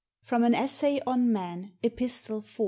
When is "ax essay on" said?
0.45-1.31